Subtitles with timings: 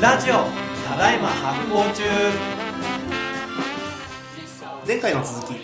[0.00, 0.34] ラジオ
[0.88, 2.02] ただいま発行中。
[4.86, 5.56] 前回の続き、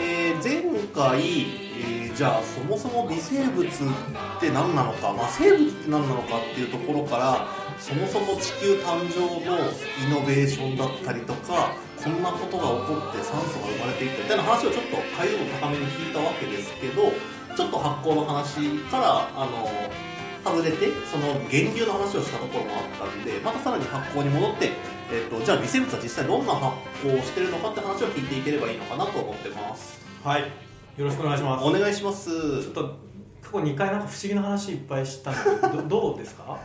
[0.00, 3.68] えー前回、えーじゃあそもそも微生物っ
[4.40, 7.46] て何なのか、まあ、生物って何なのかっていうところから
[7.78, 17.12] そもそも地球誕生のイノベーションだったりとかこんなことが起こって酸素が生まれていったみたいな話をちょっと回路高めに聞いたわけですけど
[17.56, 19.68] ちょっと発酵の話からあの
[20.44, 24.70] 外れてその源流の話をしたところもあったんでまたさらに発酵に戻って、
[25.12, 30.00] えー、とじゃあ微生物は実際どんな発酵をしてるのかって話を聞いていければいいのかなと思ってます。
[30.24, 30.42] はい。
[30.96, 31.64] よろしくお願いします。
[31.64, 32.30] お願いします。
[32.62, 32.82] ちょっと
[33.42, 36.58] 過去2回なんか不思議な話いっぱいしたんですけどどどうですか？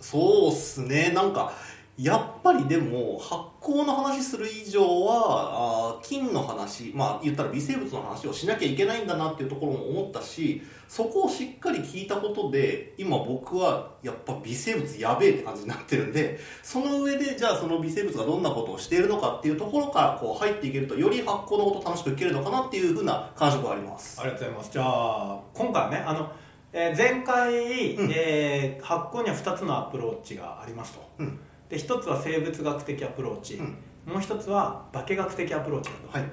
[0.00, 1.10] そうっすね。
[1.14, 1.52] なんか
[1.96, 24.20] やっぱりでも発酵の話する以上はあー菌の話まあ言ったら微生物の話をしなきゃいけないんだなっていうところも思ったしそこをしっかり聞いたことで今僕はやっぱ微生物やべえって感じになってるんでその上でじゃあその微生物がどんなことをしているのかっていうところからこう入っていけるとより発酵のことを楽しくいけるのかなっていうふうな感触があります。
[24.20, 24.70] ありがとうございます。
[24.72, 26.32] じゃあ今回はねあの、
[26.72, 28.10] えー前回、うん。
[28.12, 33.66] えー発酵には2つのアプローチがありますと、うんで1つは生物学的アプローチ、うん。
[34.06, 36.28] もう1つは化学的アプローチだと、はい。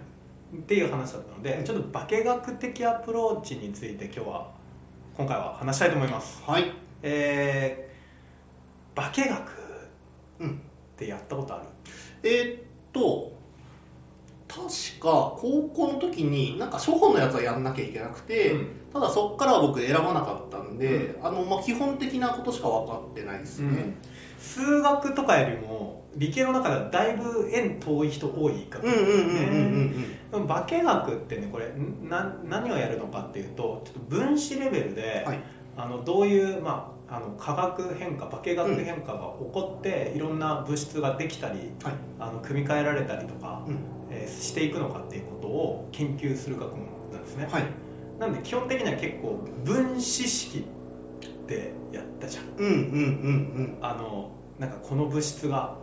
[0.58, 4.52] っていう話だったのでちょっと化学的アプローチについて今日は
[5.16, 6.44] 今回は話したいと思います。
[6.46, 6.66] はい。
[7.02, 9.52] えー、化学
[10.40, 10.50] うん。
[10.52, 10.54] っ
[10.98, 11.66] てやったことある？
[12.24, 13.32] えーっと
[14.48, 14.66] 確
[15.00, 18.68] か高校の時になんか初歩のやつはやんなきゃいけなくて、うん。
[18.92, 23.96] ただそっからは僕選ばなかったんで、あのまあ、基本的なことしか分かってないですね、
[24.42, 28.88] 数学とかよりも理系の中ではだいぶ円遠い人多いかと。
[28.88, 29.18] うん、うんうんうんう
[29.84, 35.40] んでも化学ってねこれんな何をやるのかっていうとちょっと分子レベルで、はい。
[35.78, 41.94] あのどういう、まあ、あの化学変化化学変化が起こって、いろんな物質ができたりはい。
[42.20, 43.76] あの組み替えられたりとか、うん。
[44.10, 47.64] えーしていくのかっていうことを研究する学問なんですね、はい。
[48.20, 50.66] なんで基本的には結構分子式
[51.52, 51.58] っ
[51.92, 52.46] てやったじゃん。
[52.58, 52.76] うんうんう
[53.62, 55.76] んあのなんかこの物質が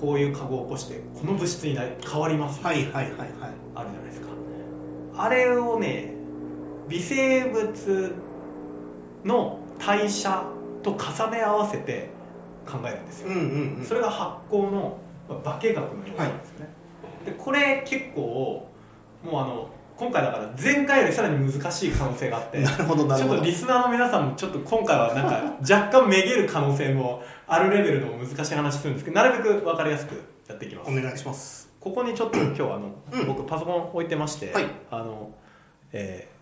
[0.00, 3.10] こういう化合を起こしてこの物質になり変わります、うんはいはいはいはい。
[3.74, 4.28] あるじゃないですか。
[5.16, 6.12] あれをね
[6.88, 8.14] 微生物
[9.24, 10.44] の代謝
[10.82, 12.10] と重ね合わせて
[12.66, 13.84] 考えるんですよ、うんうんうん。
[13.84, 16.68] それが発酵のまあ化学のようなんですよね、
[17.24, 18.68] でこれ結構
[19.24, 30.14] もうあの今回だから前回よりさらに難しい可能性があってなるほどなちょっるほどとリスナーの皆さんもちょっと今回はなんか 若干めげる可能性もあるレベルの難しい話するんですけどなるべく分かりやすく
[30.48, 30.90] やっていきます。
[30.90, 33.26] お願いしますここにちょっと今日あの、うん。
[33.26, 34.66] 僕パソコン置いてまして、はい。
[34.90, 35.30] あの、
[35.92, 36.36] えー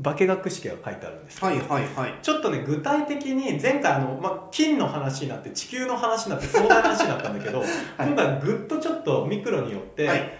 [0.00, 1.44] 化学式が書いてあるんです。
[1.44, 2.14] はいはいはい。
[2.22, 7.64] ちょっとね具体的に前回あの、まあ、金の話になって地球の話になって壮大な話になったんだけど、
[7.98, 10.32] 今回はぐっとちょっとミクロによって、はい。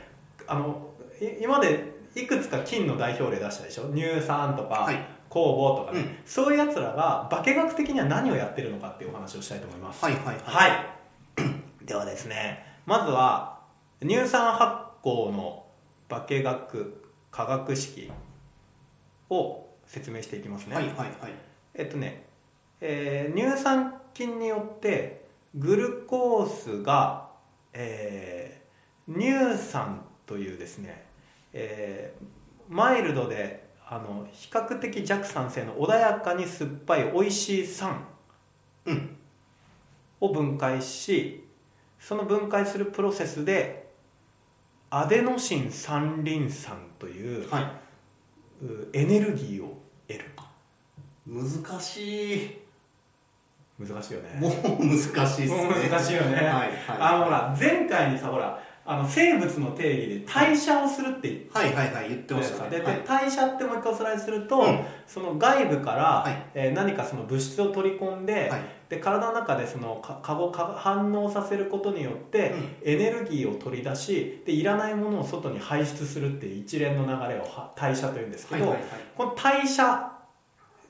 [0.47, 0.91] あの
[1.21, 3.93] い今までいくつか金の代表例出したでしょ？
[3.95, 4.97] 乳酸とか、はい。
[5.31, 6.17] 酵母とかね、うん。
[6.25, 10.03] そういうやつらが化学的には何をやってるのかっていうお話をしたいと思います。
[10.05, 10.37] はいはいはい。
[10.45, 11.85] はい。
[11.85, 13.61] ではですねまずは
[14.03, 15.65] 乳酸発酵の
[16.09, 18.11] 化学化学式
[19.31, 21.11] を説明していきますね、はいはいはい。
[21.75, 22.25] えっとね、
[22.81, 27.29] えー乳酸菌によってグルコースが、
[27.73, 28.59] えー
[29.13, 31.05] 乳酸というですね、
[31.61, 32.39] えー
[32.71, 38.05] マイルドであの比較的弱酸性の穏やかに酸っぱい美味しい酸
[38.85, 39.17] うん。
[40.21, 41.45] を分解し
[41.99, 43.89] その分解するプロセスで
[44.91, 47.73] アデノシン三リン酸というは
[48.63, 50.27] うエネルギーを得る。
[50.27, 52.59] い難しい。
[53.79, 54.39] 難しいよね。
[54.41, 54.53] もう
[54.85, 55.89] 難しいっすね。
[55.91, 56.37] 難しいよね。
[56.37, 56.73] はいはい。
[56.89, 58.61] あのほら前回にさほら
[58.91, 62.71] あの生物の定義で代謝をするって言ってはいはいはい言ってましたね。
[62.71, 63.03] でではい。
[63.07, 64.81] 代謝ってもう一回おさらいすると、うん。
[65.07, 66.43] その外部から、はい。
[66.55, 68.61] えー何かその物質を取り込んで,、はい。
[68.89, 78.91] で体の中でそのか化合化反応させることによって、エネルギーを取り出しでいらないものを外に排出するっていう一連の流れをは代謝というんですけど、はいはいはい。
[79.15, 80.13] この代謝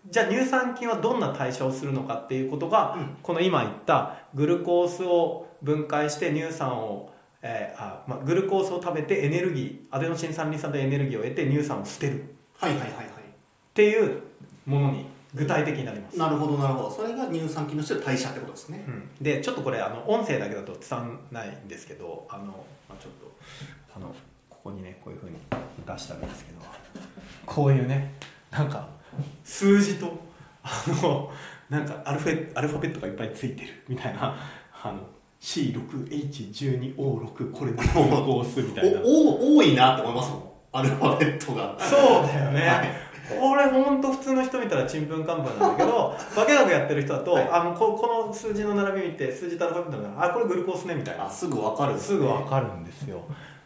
[0.07, 3.17] じゃあ乳酸菌はどんな代謝をするのかっていうことが、うん。
[3.23, 7.11] この今言ったグルコースを分解して乳酸を、
[7.43, 12.23] えーあまあ、グルコースを食べてエネルギーアデノシン酸リン酸でエネルギーを得て乳酸を捨てる。
[12.23, 12.27] っ
[12.59, 13.07] はいはいはいはい。
[13.75, 14.23] ていう
[14.67, 16.91] ものに具体的になります、なるほどなるほど。
[16.91, 18.85] それが乳酸菌としての代謝ってことですね。
[18.89, 22.45] うん、でちょっとこれあの音声だけだと伝わらないんですけどあの、
[22.89, 23.37] まあ、ちょっと
[23.95, 24.15] あの
[24.49, 25.37] ここにねこういうふうに
[25.87, 26.59] 出したんですけど
[27.47, 28.15] こういうね
[28.51, 28.89] なんか
[29.45, 30.19] 数字と
[30.63, 31.31] あの
[31.71, 34.35] なんかアルフェアルファベットがいっぱいついてるみたいな
[34.83, 35.01] あの
[35.41, 39.01] C6H12O6 これグルコースみたいな。
[39.03, 40.43] おお多いなって思いますもん。
[40.73, 41.77] アルファベットが。
[41.79, 42.89] そうだよね、はい。
[43.39, 47.49] これ本当普通の人見たらちんぷんかんぷんなんだけど 化学やってる人だと、はい。
[47.51, 51.27] あのここの数字の並び見て数字とアルファベットだからあこれグルコースねみたいな。
[51.27, 53.21] あすぐ分かるんですすぐわかるんですよ。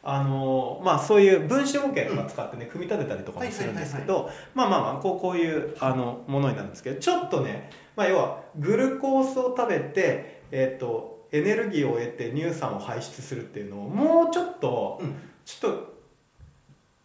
[0.04, 15.14] あのまあそういう分子模型とか使ってね組み立てたりとかもするんですけどまあまあまあこうこういうあのものになるんですけどちょっとね、まあ、要はグルコースを食べて、えっとエネルギーを得て乳酸を排出するっていうのをもうちょっと、うん。
[15.44, 15.92] ちょっと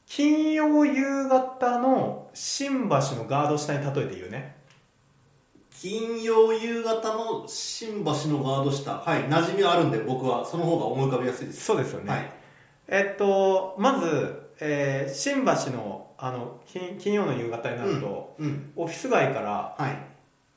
[0.06, 4.56] 金曜夕方の新橋のガード下に例えて言うね。
[5.72, 9.00] 金曜夕方の新橋のガード下。
[9.00, 11.66] はい馴染みはあるんで僕はその方が思い浮かびやすいです。
[11.66, 12.32] そうですよね、はい。
[12.88, 19.98] えっとまず、えー新橋のあの金金曜の夕方になると、うんオフィス街からはい。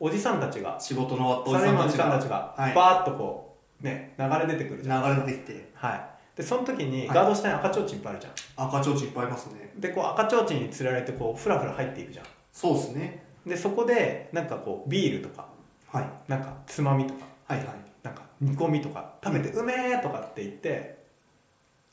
[0.03, 2.55] おじさんたちが仕事の終わったおじさんたちが。
[2.57, 3.50] バーッとこう
[3.81, 5.25] ね流れ出てくるじゃん。
[5.25, 5.71] 流れてきて。
[5.75, 6.37] はい。
[6.37, 7.09] でその時にはい。
[7.09, 8.31] ガード下に赤ちょうちんいっぱいあるじゃ
[8.65, 9.73] ん、赤ちょうちんいっぱいいますね。
[9.77, 12.27] でこう赤ちょうちんにつられてこうフラフラ入っていくじゃん。
[12.53, 13.25] そうですね。
[13.47, 15.47] でそこでなんかこうビールとか。
[15.89, 16.09] はい。
[16.29, 17.25] なんかつまみとか。
[17.47, 17.67] はいはい。
[18.03, 19.15] なんか煮込みとか。
[19.23, 21.05] 食べてうめえとかって言って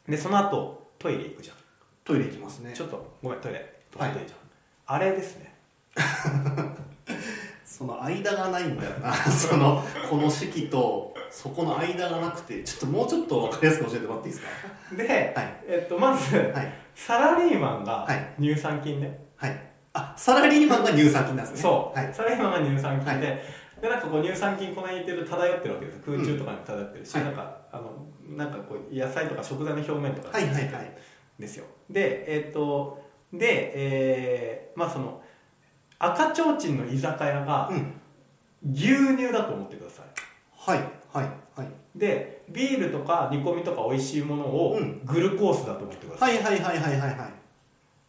[0.08, 1.58] でその後トイレ行くじゃん。
[2.04, 2.74] トイレ行きますね。
[2.74, 3.78] ちょっとごめんトイレ。
[3.92, 4.40] トイレじゃん、
[4.86, 5.54] あれですね。
[7.66, 9.14] その間がないんだよな。
[9.30, 14.96] そのこの式とそこの間がなくてちょっともうちょっと分かりやすく教えてもらっていいですか？
[14.96, 15.56] で、はい。
[15.68, 16.74] えっと、まず、はい。
[16.96, 18.42] サラリーマンがはい。
[18.42, 19.62] 乳酸菌ね、はい。
[19.94, 21.62] あサラリーマンが乳酸菌なんですね。
[21.62, 22.14] そう、はい。
[22.14, 23.38] サラリーマンが乳酸菌で、は
[23.82, 27.24] でなんかこう乳酸菌この辺にいてる漂ってるわけです空中とかにも漂ってるし、うん。
[27.26, 30.98] なんかあのなんかこう野菜とか食材の表面とかはいはいはい。
[31.40, 31.66] ですよ。
[31.90, 33.04] でえっと
[33.34, 35.22] で、えーまあその
[36.00, 37.94] 赤ちょうちんの居酒屋がうん。
[38.74, 40.06] 牛乳だと思ってください。
[40.58, 40.80] はい
[41.14, 41.26] はい
[41.56, 41.68] はい。
[41.96, 45.02] でビールとか煮込みとか美味しいものをうん。
[45.06, 47.30] グルコースだと思ってください、はいはいはいはいはいは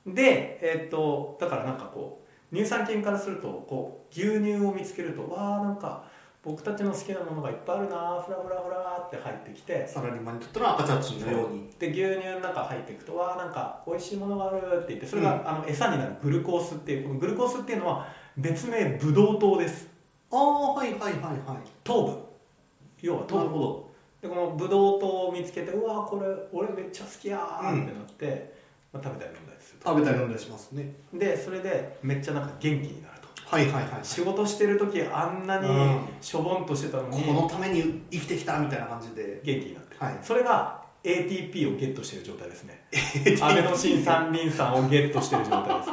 [0.07, 0.15] い。
[0.15, 2.23] でえっとだからなんかこ
[2.53, 6.05] う乳酸菌からするとこう牛乳を見つけるとわあなんか
[6.43, 11.69] 僕たちの好きなものがいっぱいあるなフラフラフラって入ってきてサラリーマンにとっての赤ちゃんちんのように。
[11.79, 19.89] で牛乳の中入っていくとわあなんか美味しいものがあるって言ってそれが、あの餌になるグルコースっていうこのグルコースっていうのは別名ブドウ糖です。
[20.31, 21.69] ああはいはいはいはい。
[21.85, 22.17] 糖分
[23.03, 23.89] 要はなるほど。
[24.21, 28.55] でこのブドウ糖を見つけてうわこれ俺めっちゃ好きやーってなって、
[28.93, 29.89] まあ、食べたり飲んだりすると。
[29.89, 30.93] 食べたり飲んだりしますね。
[31.13, 33.29] でそれでめっちゃなんか元気になると。
[33.47, 36.01] はいはいはい、はい、仕事してる時あんなにうん。
[36.21, 39.41] しょぼんとしてたのにこのために生きてきたみたいな感じで。
[39.45, 40.19] 元気になってる、はい。
[40.23, 42.85] それが ATP をゲットしてる状態ですね。
[43.41, 45.93] アデノシン酸リン酸をゲットしてる状態です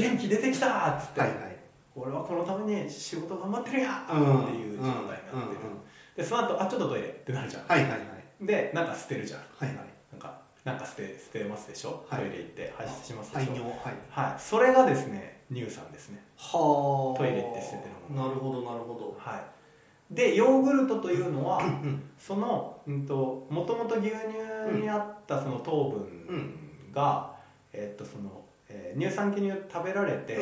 [0.00, 0.08] ね。
[0.10, 1.56] 元気出てきたーっつって、はいはい。
[1.94, 4.16] 俺はこのために仕事頑張ってるやって
[4.52, 5.86] いう状態になってる、うんうんうん
[6.16, 7.66] でその後あちょっとトイレってなるじゃん。
[7.66, 8.00] はいはいはい。
[8.46, 9.40] でなんか捨てるじゃん。
[9.40, 9.76] はいはい。
[10.12, 12.22] なんかなんか捨て捨てますでしょ、はい。
[12.22, 13.54] トイレ行って排出しますで排しょ？
[13.54, 13.78] 尿はい。
[14.08, 14.40] はい。
[14.40, 16.24] それがですね乳酸ですね。
[16.36, 17.18] はあ。
[17.18, 20.14] トイレ行って捨ててるもなるほどなるほはい。
[20.14, 27.34] でヨーグルトというのはどうんそのうんともともと牛乳にあったその糖分が、
[27.72, 30.38] えっとそのえー乳酸菌に食べられて、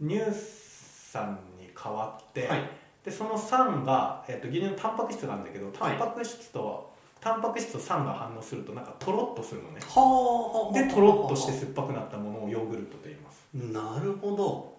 [0.00, 2.70] 乳酸に変わって、はい
[3.08, 9.80] でその酸が、えっと牛乳のタンパク質があるんだけどタンパク質と、タンパク質と酸が反応するとなんかとろっとするのね。
[9.80, 13.46] はあでとろっとして酸っぱくなったものをヨーグルトと言います。
[13.54, 14.76] なるほど。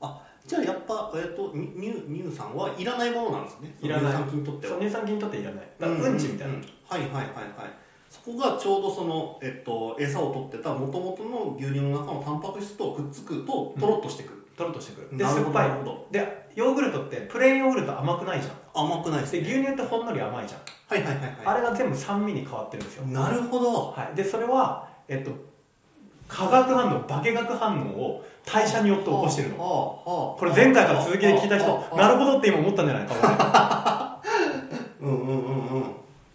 [0.00, 3.72] あじゃあやっぱ、えっとに乳乳酸はいらないものなんですね。
[3.80, 4.12] いらない。
[4.12, 4.78] 乳酸菌にとっては。
[4.78, 5.68] 乳酸菌にとっていらない。
[5.78, 7.26] だからうんちみたいな、うんはいはいはいはい。
[8.10, 15.16] そこがちょうどその、えっと、餌を取ってたもともとの牛乳の中のタンパク質とくっつくととろっとしてくる、とろっとしてくる。
[15.16, 15.70] で酸っぱい。
[16.10, 18.54] でヨーグルトってプレーンヨーグルト甘くないじゃん。
[18.74, 23.90] 甘くないですでね牛乳ってほんのり甘いじゃん、はいはいはいあはれが全部酸味に変わってるんですよ、いなるほど。
[23.90, 25.30] はい、でそれは、えっと、
[26.28, 29.56] 化学反応化学反応を代謝によって起こしてるの。
[29.56, 34.18] これ前回から続きで聞いた人はあなるほどって今思ったんじゃないか
[35.00, 35.08] 俺。
[35.08, 35.84] うんうんうんうん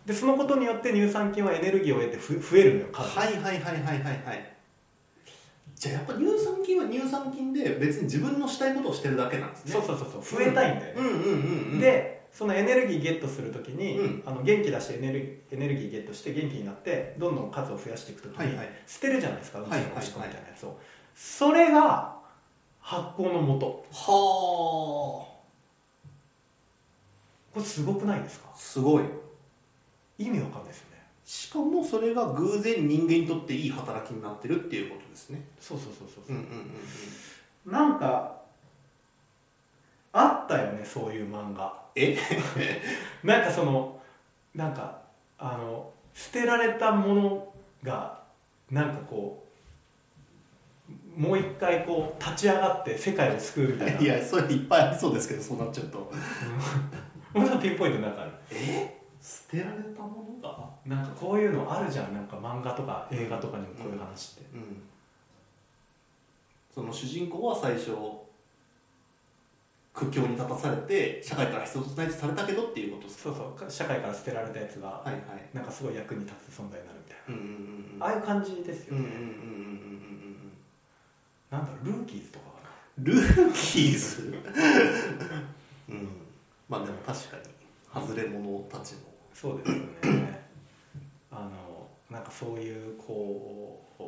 [0.06, 4.57] でそのことによって乳酸菌はエネルギーを得てふ増えるのよ数はいはいはいはいはいはい
[5.78, 9.74] じゃあやっぱ乳酸菌は乳酸菌で別に自分のしたいことをしてるだけなんですね。
[9.74, 10.40] そうそうそうそう。
[10.40, 11.20] 増えたいんだよね、うんうんうん
[11.74, 14.24] うんでそのエネルギーゲットするときに、うん。
[14.26, 18.70] あの元気出してエネルギーエネルギーゲットして元気になってどんどん数を増やしていくときに、はいはい。
[18.86, 20.78] 捨てるじゃないですか、うんちのおしっこみたいなやつを。
[21.16, 22.16] それが
[22.80, 24.06] 発酵のもとは
[27.54, 28.50] これすごくないですか？
[28.54, 29.04] あすごい。
[30.20, 30.87] 意味わかんないです
[31.28, 35.44] しかもそれが偶然人間にとっていい働きになってるっていうことですね。
[35.60, 36.40] そうそうそうそう、う。
[36.40, 38.34] んうんうんなんか
[40.14, 40.46] あ
[41.26, 41.74] 漫画。
[41.96, 42.18] え？
[43.26, 44.00] なんかその
[44.56, 45.02] なんか
[45.38, 47.54] あの捨てられたもの
[47.84, 48.24] が
[48.72, 49.46] なんかこ
[51.18, 54.02] うもう一回こう立ち上がって世界を救うみたいな。
[54.02, 56.10] いやそれいっぱいありそうですけどそうなっちゃうと。
[57.34, 58.32] もうちょっとピンポイントなんかある。
[58.52, 58.97] え？
[59.22, 60.70] 捨てられたものが？
[60.86, 62.14] なんかこういうのあるじゃん。
[62.14, 64.82] なんか漫画とか映画とかにもこういう話って、うん。
[66.74, 67.92] その主人公は最初
[69.94, 73.24] 苦境に立たされて社会から必要とないとされたけどっていうことですか？
[73.24, 73.72] そうそう。
[73.72, 75.22] 社会から捨てられたやつがはいはい。
[75.54, 77.42] なんかすごい役に立つ存在になるみたいうんうん
[77.94, 80.52] うんなああいう感じですよね、うんうんうんうんうん
[81.50, 81.86] なんだろう。
[81.86, 82.46] ルーキーズとか
[83.00, 84.34] ルーキーズ？
[85.90, 86.08] うん。
[86.70, 87.44] まあでも確かに
[88.00, 89.00] 外れ者たちの。
[89.34, 89.78] そうですよ
[90.14, 90.48] ね。
[91.32, 94.04] あのなんかそういうこう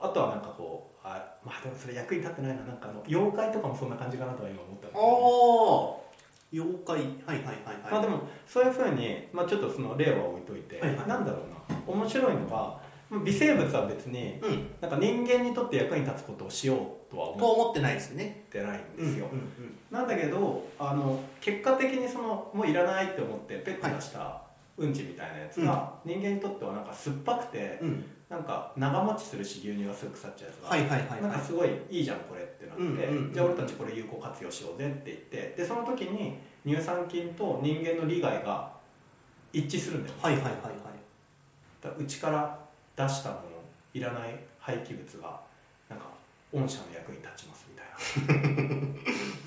[0.00, 2.62] あとはなんかこうあまあでもそれ役に立ってないな。
[2.62, 6.04] なんかあの妖怪とかもそんな感じかなとは今思ったんですよねああ
[6.52, 6.96] 妖怪。
[6.96, 7.92] はいはいはいはい。
[7.92, 11.08] まあでもそういうふうに、まあ、ちょっとその例は置いといて、はいはい。
[11.08, 11.78] なんだろうな。
[11.86, 12.78] 面白いのが
[13.10, 14.66] まあ微生物は別にうん。
[14.80, 16.78] なんか人間にとって役に立つことをしよう
[17.10, 18.44] とはと思思ってないですね。
[18.48, 24.42] ってないんですよ、うんうんなんだけどあの結果的にそのもういらないって思ってペット出した
[24.76, 27.88] うんちみたいなやつが、人間にとってはなんか酸っぱくてうん。
[27.88, 31.22] うんなんか長持ちするし牛乳がすぐ腐っちゃうやつが、はいはいはいはい。
[31.22, 35.18] なんかすごいいいじゃんこれってなって、うんうんうんじゃあ俺たちこれ有効活用しようぜって言っ
[35.52, 38.72] てでその時に乳酸菌と人間の利害が
[39.52, 40.14] 一致するんだよ。
[40.20, 40.62] はいはいはいはい。
[41.82, 42.58] だうちから
[42.96, 43.40] 出したもの
[43.92, 45.40] いらない廃棄物が
[45.88, 46.06] なんか
[46.52, 48.80] 御社の役に立ちますみたいな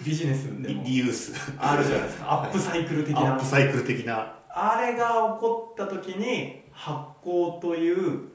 [0.08, 0.84] ビジネスでリも。
[0.84, 1.34] リユース。
[1.60, 2.34] あるじゃないですか。
[2.34, 4.34] アップサイクル的な、アップサイクル的な。
[4.50, 8.30] あれが起こった時に発酵という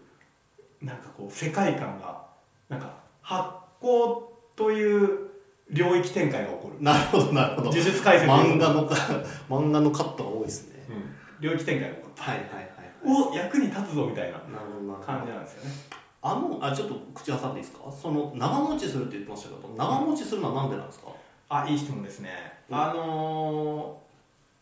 [0.83, 2.27] なんかこう世界観が
[2.69, 3.49] なんか発
[3.81, 4.23] 酵
[4.55, 5.31] という
[5.71, 6.85] 領域展開が起こる。
[6.85, 7.71] なるほどなるほど。
[7.71, 8.95] 呪術廻戦漫画のか
[9.49, 10.85] 漫画のカットが多いですね。
[10.91, 11.41] うん。
[11.41, 13.31] 領域展開が起こるはいはいはい。
[13.33, 14.39] お役に立つぞみたいな
[15.05, 15.71] 感じなんですよね。
[16.25, 17.91] あのあちょっと口挟んでいいですか？
[17.91, 21.09] その長持ちするって言ってましたけど長持ちするのはなんでなんですか？
[21.53, 22.31] あいい質問ですね、
[22.71, 22.77] うん。
[22.77, 24.03] あのー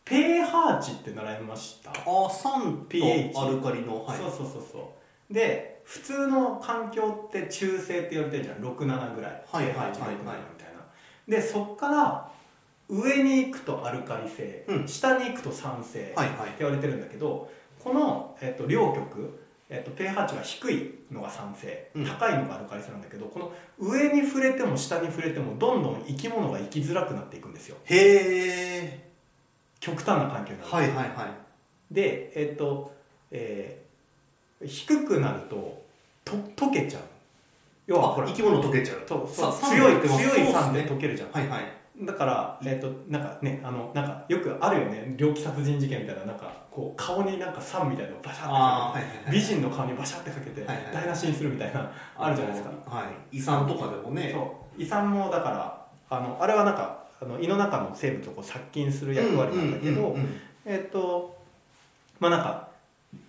[0.03, 4.17] pH 値って習いました、あ酸と pH アルカリのはい。
[4.17, 4.93] そうそうそうそ
[5.29, 5.33] う。
[5.33, 8.57] で普通の環境って中性って言われてるじゃん。
[8.57, 9.43] 67ぐらい。
[9.49, 9.91] はいはいはい。
[9.91, 10.33] pH が67みたい
[10.73, 10.81] な。
[11.27, 12.31] でそっから
[12.89, 14.87] 上に行くとアルカリ性、うん。
[14.87, 16.27] 下に行くと酸性ってはい。
[16.27, 17.49] はい言われてるんだけど
[17.81, 19.39] この、えっと両極、
[19.73, 22.05] えっと pH が低いのが酸性、うん。
[22.05, 27.77] 高いのがアルカリ性なんだけどこの上に触れても下に触れてもどんどん生き物が生きづらくなっていくんですよ。
[27.85, 29.09] へえ
[29.79, 31.93] 極端な環境になる、はいはいはい。
[31.93, 32.93] でえっと、
[33.31, 33.81] えー
[34.63, 35.81] 低くなると
[36.23, 36.33] と
[36.67, 37.01] 溶けちゃう。
[37.87, 39.03] 要はほらあ生き物溶けちゃう。
[39.07, 45.13] そうそうさ強い強い酸で溶けるじゃん、はいはいだから、えっとなんかねあのなんかよくあるよね。
[45.17, 52.71] 猟奇殺人事件みたいななんかこう顔になんか酸みたいなのをバシャってかけて美人の顔にバシャってかけて台無しにするみたいなあるじゃないですか。
[52.89, 53.37] はい。
[53.37, 54.31] 胃酸とかでもね。
[54.33, 54.39] そ
[54.77, 54.81] う。
[54.81, 60.17] 胃酸もだからあのあれはなんかあの胃の中の生物をこう殺菌する役割なんだけど、
[60.65, 61.37] えっと
[62.19, 62.69] まあなんか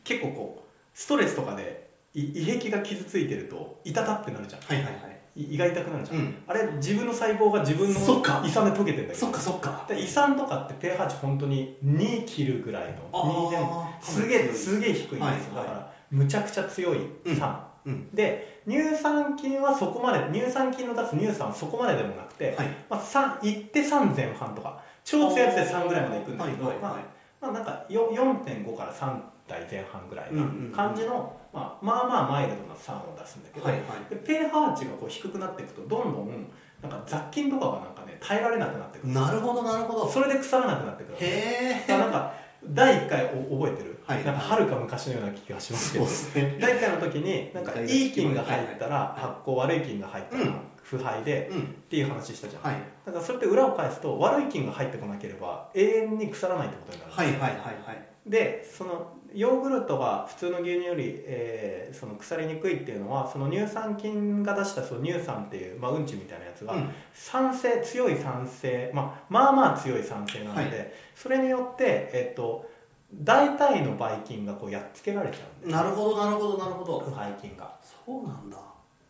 [0.04, 4.62] 結構こうストレスとかでい胃壁が傷ついてると痛たってなるじゃん。
[4.62, 6.34] はいはいはいい胃が痛くなるじゃん、うん。
[6.46, 8.00] あれ自分の細胞が自分の
[8.44, 9.86] 胃酸で溶けてるんだけそどっかそっか。
[9.88, 16.98] で胃酸とかって pH 本当に2切るぐらいの2前後あーすげえすげえ低いんですよ、はいだからむちゃくちゃ強い
[17.38, 18.08] 酸、うん。
[18.14, 22.66] で乳酸菌はそこまで乳酸菌の出す乳酸はそこまででもなくて、はい。
[22.90, 26.92] まあ、3行って3前半とか超強いやつで3ぐらいまで行くんだけど、はいはいはい。
[27.40, 29.18] まあまあなんかよ4.5から3
[29.48, 30.42] 台前半ぐらいな
[30.74, 33.82] 感じの、まあ、まあまあマイルドな酸を出すんだけど、はいはい。
[34.10, 36.46] で pH 値がこう低くなっていくとどんどん
[36.80, 39.12] なんか雑菌とかがなんかね耐えられなくなってくる。
[39.12, 40.08] なるほどなるほど。
[40.08, 42.34] それで腐らなくなってくるへえだからなんか
[42.64, 44.24] 第1回お覚えてる、はい。
[44.24, 46.04] なんかはるか昔のような気がしますけど。
[46.46, 46.58] ね。
[46.60, 50.54] 第1回の時になんかいい菌が入ったら発酵悪い菌が入ったらうん。
[50.82, 51.62] 腐敗でうん。
[51.62, 52.76] っていう話したじゃん、はい。
[53.06, 58.08] だからそれって裏を返すと悪い菌が入ってこなければ永遠に腐らないってことになる、はいはいはいはい。
[58.26, 66.88] でそのヨーグルトが普通の牛乳より、えーその腐りにくいっていうのはその乳酸菌が出したその乳酸っていう、まあ、うんちみたいなやつが、うん。
[67.12, 70.92] 酸性強い酸性、まあ、まあまあ強い酸性なので、はい。
[71.14, 72.70] それによって、えっと
[73.14, 77.00] 大体のばい菌がこうやっつけられちゃうんですなるほどなるほどなるほど。
[77.00, 77.74] 腐敗菌が。
[77.82, 78.56] そうなんだ。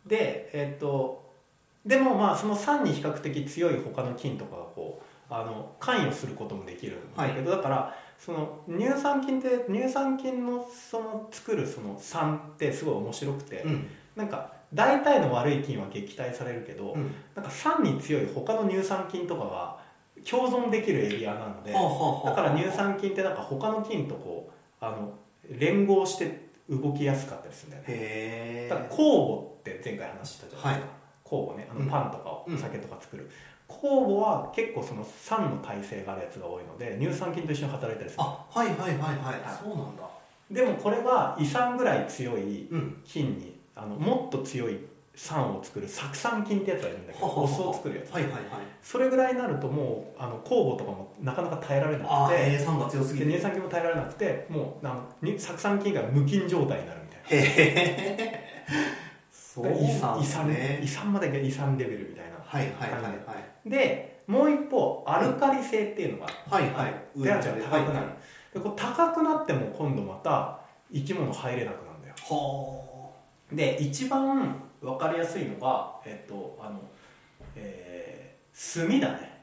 [0.05, 1.23] でえっと
[1.85, 13.87] でもまあその酸に比較的強い他の菌とかがこうあの関与することもできるんだけど、だからその乳酸菌って乳酸菌のその作るその酸ってすごい面白くて、うん。
[14.15, 17.13] なんか大体の悪い菌は撃退されるけど、うん。
[17.35, 19.79] なんか酸に強い他の乳酸菌とかは
[20.29, 25.13] 共存できるエリアなのでだから乳酸菌ってなんか他の菌とこうあの
[25.49, 28.67] 連合して動きやすかったりするんだよね。
[28.69, 31.85] だから酵母って前回話したじゃないですか、は酵母ねあうん。
[31.85, 33.29] のパンとかおうん酒とか作る、
[33.81, 38.23] 酵母は結構その酸の耐性があるやつが多いので乳酸菌と一緒に働いたりする。
[38.23, 39.39] あはいはいはいはい、はい。
[39.63, 40.03] そうなんだ。
[40.51, 43.01] でもこれが胃酸ぐらい強いうん。
[43.05, 44.77] 菌にあのもっと強い
[45.15, 48.11] 酸を作る酢酸菌ってやつがいるんだけどはははお酢を作るやつ。
[48.11, 48.41] はいはいはい。
[48.81, 53.25] それぐらいになるともうあの酵母とかもなかなか耐えられなくて酸が強すぎて。
[53.25, 57.45] で乳酸菌も耐えられなくてもうあのに酢酸菌が無菌状態になるみたいな。
[57.47, 58.53] へえ
[59.31, 60.81] そうで胃酸ね。
[60.83, 66.93] 胃酸までが胃酸レベルみたいなはいはいはいはいでもう一方アルカリ性っていうのがはいはい。
[67.15, 68.07] 高くなる、
[68.53, 70.59] でこう高くなっても今度また
[70.93, 72.15] 生き物入れなくなるんだよ。
[72.17, 73.09] は
[73.51, 76.79] で一番分かりやすいのがえっとあの
[77.55, 79.41] えー炭だね。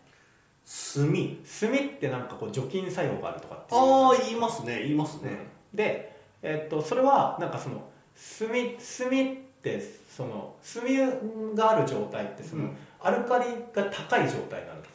[0.64, 1.12] あ炭。
[1.12, 4.80] 炭ってなんかこう除菌作用があるとかってああ言いますね。
[4.82, 5.30] 言いますね、
[5.74, 7.90] で、えっとそれはなんかその
[8.38, 14.88] 炭炭ってその炭がある状態ってその、うんアルカリが高い状態になるんで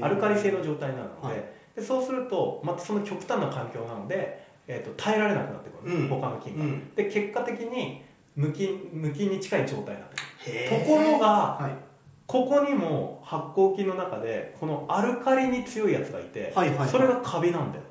[0.00, 1.44] すアルカリ性の状態になるので,、はい。
[1.76, 6.08] でそうするとまたその極端な環境なので、えー、と耐えられなくなってくる、うん。
[6.08, 6.94] 他の菌が、うん。
[6.94, 8.02] で結果的に
[8.36, 10.56] 無菌無菌に近い状態になってくる。
[10.56, 11.26] へところが
[11.60, 11.84] はい。
[12.26, 16.88] ここにも発酵菌の中でこのアルカリに強いやつがいて、はいはいはい。
[16.88, 17.84] それがカビなんだよ、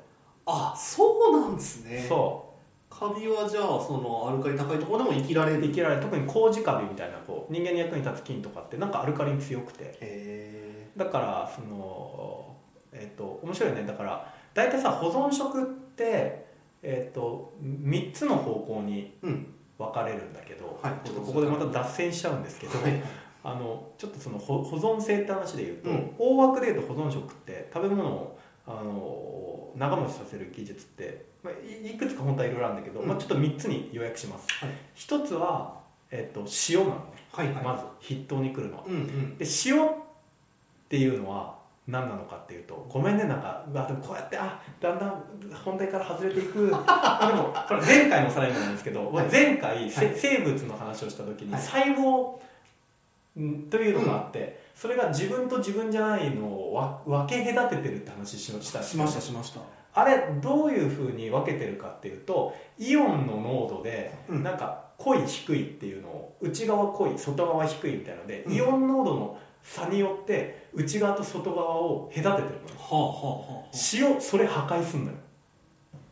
[0.46, 2.04] あそうなんですね。
[2.08, 2.43] そ
[2.98, 5.60] カビはじゃあそのアルカリ高いところでも生きられる？
[5.60, 6.00] う生きられる。
[6.02, 9.96] 特に麹カビみたいなこう人間に役に立つ菌とかってなんかアルカリに強くて。
[10.00, 12.56] へだからその
[12.92, 13.82] えっ、と面白いよね。
[13.84, 15.64] だから大体さ保存食っ
[15.96, 16.46] て
[16.82, 19.18] えっ、と3つの方向に
[19.76, 20.92] 分かれるんだけど、はい。
[21.04, 23.02] ちょっとここでまた脱線しちゃうんですけど、はい。
[23.42, 26.14] あのちょっとその保保存性って話で言うと、うん。
[26.18, 33.08] 大枠で言うと保存食って食べ物をあの長持ちさせる技術って、まあ、いいくつか本当はいろいろあるんだけど、うん。
[33.08, 34.70] まあ、ちょっと3つに要約します、はい。
[34.94, 35.78] 一つは、
[36.10, 37.64] えっと塩なのね、はいはい。
[37.64, 38.84] まず筆頭に来るのは。
[38.86, 39.38] うんうん。
[39.38, 39.90] で塩っ
[40.88, 41.54] ていうのは
[41.86, 46.70] 何なのかっていうとごめんねなんかうわでもこうやってあだんだん本題から外れていく。
[46.72, 49.28] あ でもこれ前回のおさらいなんですけど、はい。
[49.30, 50.14] 前回、せはい。
[50.16, 51.62] 生物の話をした時にはい。
[51.62, 52.38] 細胞
[53.38, 58.82] んというのがあって、それが自分と自分じゃないのをわ分け隔ててるって話しました。
[58.82, 64.42] しましたしましたあれどういうふうに分けてるかっていうとイオンの濃度でうん。
[64.42, 68.54] なんか濃い低いっていうのを内側濃い外側低いみたいなので、うん。
[68.54, 72.48] イオン濃度の差によって内側と外側を隔ててるのよ。
[72.78, 73.12] はあは
[73.52, 75.16] あは塩それ破壊すんのよ。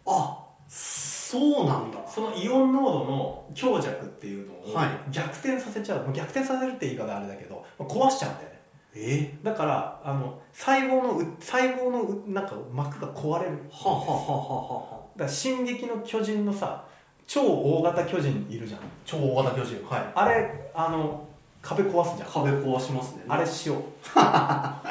[0.06, 1.98] ああそうなんだ。
[2.06, 4.88] そのイオン濃度の強弱っていうのをはい。
[5.10, 8.48] 逆転させちゃう、まあ逆転させるって言い方あれだけどまあ壊しちゃうんだよ。
[8.48, 8.51] ね
[8.94, 9.38] え？
[9.42, 13.58] だからあの細胞のう細胞のうなんか膜が壊れる。
[13.70, 16.84] はあはあはあはあはあだから「進撃の巨人」のさ
[17.26, 18.80] 超大型巨人いるじゃん。
[19.04, 20.12] 超大型巨人はい。
[20.14, 21.26] あれあの
[21.62, 22.28] 壁壊すじゃん。
[22.28, 23.24] 壁壊しますね。
[23.28, 23.74] あれ塩
[24.16, 24.82] あ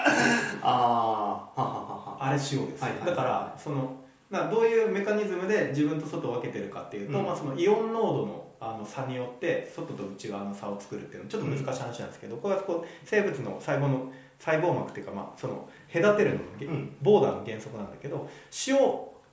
[0.61, 2.25] あはあはあはあ。
[2.27, 3.05] あれ塩です、はいはい。
[3.05, 3.91] だからその
[4.29, 7.25] などういうメカニズムで自分と外を分けてるかっていうと、うん。
[7.25, 18.29] まあ、そのイオン濃度のあの差によって外と内側の差を作るっていうのはちょっと難しい話なんですけど、これはこう生物の細胞の細胞膜っていうか、まあ、その隔てるのの、うんボーダーの原則なんだけど
[18.67, 18.77] 塩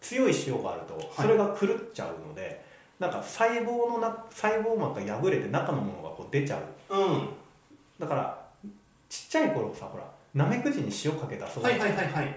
[0.01, 1.07] 強い塩があるとい。
[1.15, 2.65] それが狂っちゃうので、
[2.99, 6.59] なんか細胞のな細胞膜が破れて中のものがこう出ちゃ
[6.91, 6.97] う。
[6.97, 7.29] うん。
[7.99, 8.47] だから
[9.09, 12.35] ちっちゃい頃さほらナメクジに塩かけた遊ぶはいはいはいはい。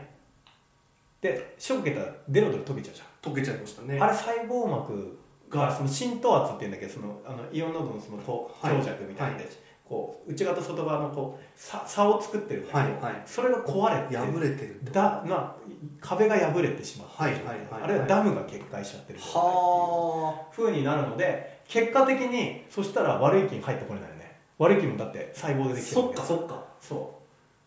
[1.22, 3.32] で塩かけたらデロデロ溶けちゃうじゃん。
[3.32, 4.00] 溶けちゃいましたね。
[4.00, 5.20] あれ細胞膜
[5.52, 8.50] がその浸透圧っていうんだけどそのあのイオン濃度のその強
[8.84, 9.50] 弱みたいなで、
[9.84, 13.22] こう内側と外側のこう差差を作ってるんだけど、はいはい。
[13.26, 15.54] それが壊れて破れてるだな
[16.00, 17.58] 壁が破れてしまって、はいはいはい。
[17.84, 24.40] あるいはダムが決壊しちゃってるはふうになるので結果的にそしたら悪い菌入ってこれないよね。
[24.58, 26.64] 悪い菌もだって細胞であできてるそっかそっか。
[26.80, 27.21] そう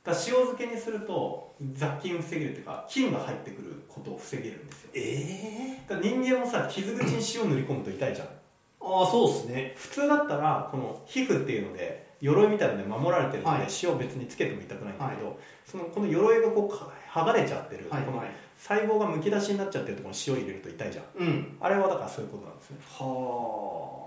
[0.05, 4.91] だ塩漬けにすると雑菌を防げるっていうか菌が入ってくることを防げるんですよ。
[4.95, 8.29] ええだから人間もさ傷口に塩塗り込むと痛いじゃん。
[8.29, 9.73] ああそうですね。
[9.77, 13.69] 普通だったらこの皮膚っていうので鎧みたいなので守られてるので、はい。
[13.83, 18.27] 塩別につけても痛くないんだけど、そのこの鎧がこうか剥がれちゃってる、このはい。
[18.27, 21.05] はい細胞がむき出しになっちゃってるところに塩入れると痛いじゃん。
[21.19, 21.57] うん。
[21.61, 22.79] あれはだからそういうことなんですね。
[22.99, 24.04] は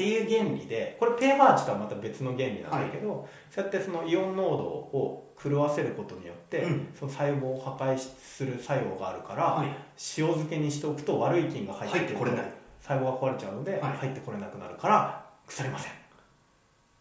[0.00, 6.88] っていう原理でこれ pH とはまた別の原理なんだけど、そうやってそのイオン濃度を狂わせることによって、うん。
[6.98, 9.68] その細胞を破壊する作用があるから、あはい。
[10.16, 12.52] 塩漬けにしておくと悪い菌が入ってこれない。
[12.80, 13.96] 細胞が壊れちゃうので、はい。
[13.98, 15.92] 入ってこれなくなるから腐りません。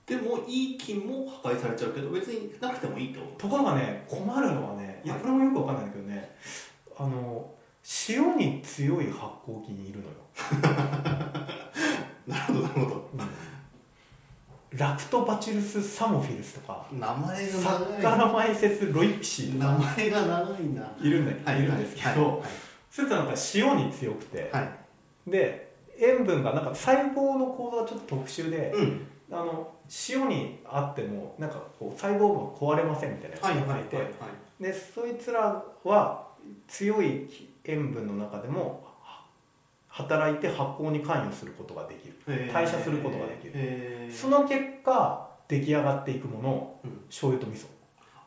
[0.06, 3.22] でもいい菌も破壊されちゃうけど別になくてもいいと？
[3.38, 6.36] ところがね困るのはねいやこれもよくわかんないんだけどね
[6.98, 7.50] あの
[8.10, 10.12] 塩に強い発酵菌いるのよ、
[12.30, 13.10] なるほどなるほど。
[14.72, 18.00] ラクトバチルスサモフィルスとか名前サが長い。
[18.00, 20.92] ッカラマイセスロイピシ名前が長いな。
[21.02, 22.44] いるんだいるんですけど、
[22.92, 24.72] そいつはなんか塩に強くて、はい、はい
[25.32, 29.06] で塩分がなんか細胞の構造がちょっと特殊で、うん。
[29.32, 29.72] あの
[30.10, 34.12] 塩にあってもなんかこう細胞が壊れませんみたいなやつはいはいがいて、はいは
[34.60, 34.64] い。
[34.64, 36.28] でそいつらは
[36.68, 37.30] 強い
[37.64, 38.89] 塩分の中でもは
[39.90, 42.52] 働いて発酵に関与することができる。
[42.54, 44.12] 代謝することができる。
[44.12, 46.92] その結果出来上がっていくもの、うん。
[47.08, 47.68] 醤油と味噌。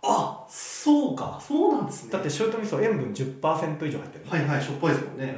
[0.04, 1.40] あそうか。
[1.40, 2.10] そうなんですね。
[2.12, 4.30] だって醤油と味噌塩分10%以上入ってるの。
[4.32, 5.36] はいはいしょっぱいですもんね、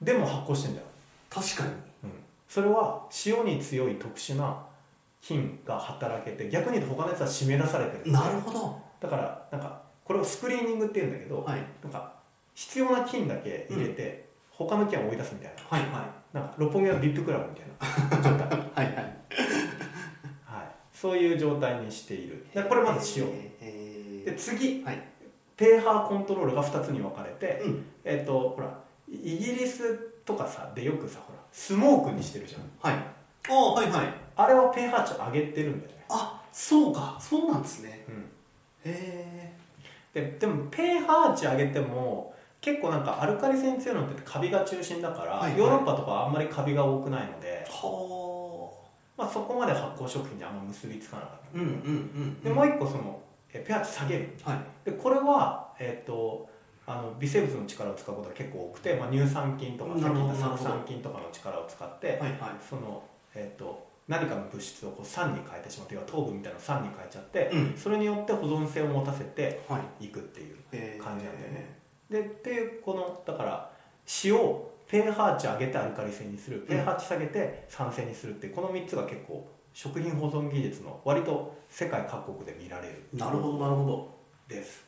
[0.00, 0.86] うん、でも発酵してんだよ、
[1.30, 1.70] 確かに。
[1.70, 1.76] うん、
[2.48, 4.66] それは塩に強い特殊な
[5.20, 8.82] 菌が働けて逆に言うと他のやつは締め出されてるなるほど。
[9.00, 11.60] だからなんかこれをスクリーニングって言うんだけど、はい。
[11.82, 12.12] なんか
[12.54, 14.23] 必要な菌だけ入れて、
[14.56, 15.78] 他の菌を追い出すみたいな。
[15.78, 18.22] はいはなんか六本木のビップクラブみたいな。
[18.22, 18.94] 状態、いはいはい。
[20.44, 22.46] はい、そういう状態にしている。
[22.52, 23.28] でこれまず塩。
[23.60, 25.02] えで次、はい。
[25.56, 27.84] pH コントロールが2つに分かれて、うん。
[28.04, 32.62] えっ、とほらイギリスとかさでよくさほらスモークにしてるじゃん。
[32.80, 33.02] はい。
[33.48, 34.14] ああはいはい。
[34.36, 37.16] あれは pH 値上げてるんだよね、あそうか。
[37.20, 38.04] そうなんですね。
[38.08, 38.30] うん、
[38.84, 39.52] へ
[40.12, 42.33] ででも pH 値上げても
[42.64, 45.58] 結構なんかアルカリ性に強いのってカビが中心だから、はいはい。
[45.58, 48.70] ヨーロッパとかはあんまりカビが多くないのでえ、は
[49.18, 51.60] まあ、そこまで発酵食品にあんま結びつかなかった。
[51.60, 53.20] うんうんうんでもう一個その
[53.52, 54.58] え pH 下げるはい。
[54.90, 56.48] でこれは、えっと
[56.86, 60.56] あの微生物の力を使うことが結構多くて、まあ、乳酸菌とかさっき言ったなるほど。
[60.56, 62.30] 酢酸菌とかの力を使って、はいはい。
[62.66, 63.02] その、
[63.34, 67.74] えっと何かの物質をこう酸に変えてしまって要は糖分みたいな酸に変えちゃって、うん。
[67.76, 70.06] それによって保存性を持たせてはい。
[70.06, 70.56] いくっていう
[71.02, 71.54] 感じなんだよね。
[71.56, 73.70] でっていうこのだから
[74.24, 76.64] 塩を pH 値上げてアルカリ性にする。
[76.68, 83.02] pH 値下げて酸性にするってこの3つが結構食品保存技術の割と世界各国で見られる。
[83.12, 84.14] なるほどなるほど。
[84.48, 84.84] です。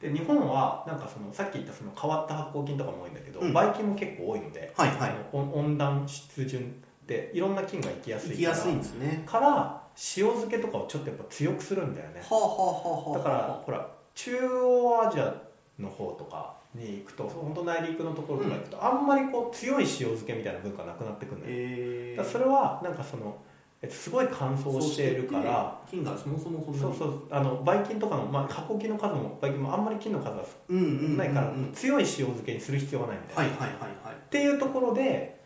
[0.00, 3.52] で日本はなんかそのさっき言ったその変わった発酵菌とかも多いんだけど、うん。
[3.52, 5.10] ばい菌も結構多いので、はいはい。
[5.10, 9.22] あの温温暖湿潤でいろんな菌が生きやすいから行きやすいんですね。
[9.26, 9.82] から
[10.16, 12.20] 塩漬けとかをちょっとやっぱ強くするんだよね。
[12.28, 13.18] はあはあはあはあ。
[13.18, 15.34] だからほら中央アジア
[15.78, 23.36] の方とかに行くと本当内陸のところとか行くと、あんまりこう強い塩漬けみたいな文化なくなってくるんだよ、えだからそれはなんかその、
[23.80, 27.22] えっと、すごい乾燥しているから菌がそもそもそんなそうそう。
[27.30, 31.16] あのばい菌とかの、まあ、加工菌の数もばい菌もあんまり菌の数がうんうんうんうん。
[31.16, 34.14] ないから、うん強い塩漬けにする必要がないみたいな、はいはいはいはい。
[34.14, 35.38] っていうところで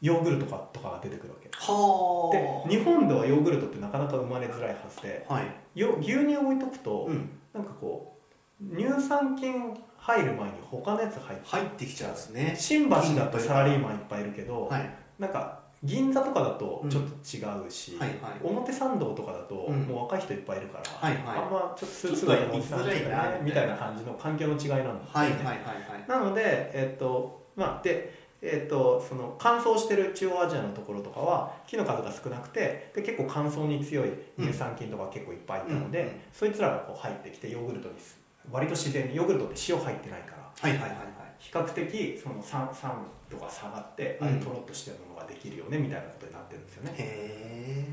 [0.00, 1.50] ヨーグルトとかとかが出てくるわけ。
[1.52, 5.46] はで日本ではヨーグルトってなかなか生まれづらいはずであはい。
[5.74, 7.28] よ牛乳を置いとくと、うん。
[7.52, 8.19] なんかこう
[8.60, 12.56] 乳酸菌入る前に他のやつ入って入ってきちゃうんですね。
[12.58, 14.90] 新橋だとサラリーマンいっぱいいるけど、はい。
[15.18, 18.18] なんか銀座とかだとちょっと違うし、はいはい。
[18.42, 19.82] 表参道とかだとうん。
[19.82, 21.38] もう若い人いっぱいいるから、はいはい。
[21.38, 25.54] あんまちょっとスーツちょっとのおじさんとかねみたいな感じの環境の違いなんだよねはいはいはいは
[25.98, 26.08] い。
[26.08, 36.14] なのでえっとまあでえっとその乾燥してる中央アジアのところとかは木の数が少なくてで結構乾燥に強い乳酸菌とか結構いっぱいいたので、うんうん。
[36.32, 38.19] そいつらがこう入ってきてヨーグルトにす
[38.50, 40.98] 割と自然にヨーグルトって塩入ってないからはいはいはいはい。
[41.38, 42.92] 比較的その酸酸
[43.30, 44.28] 度が下がって、うん。
[44.28, 46.94] あれとろっとしてるものができるよねみたいなことになってるんですよね。
[46.98, 47.84] へ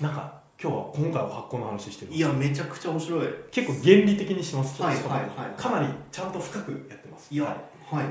[0.00, 3.28] なんか今日は今回は発酵の話してるえいやめちゃくちゃ面白い。
[3.50, 5.60] 結構原理的にしますはいしかもはいはい。
[5.60, 7.32] かなりちゃんと深くやってます。
[7.32, 7.96] いやはい。
[7.96, 8.06] はい